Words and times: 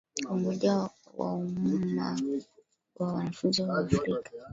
Umoja 0.35 0.73
wa 1.17 1.29
Umma 1.75 2.07
wa 2.97 3.07
Wanafunzi 3.13 3.59
wa 3.61 3.75
Afrika 3.81 4.11
Kusini 4.25 4.43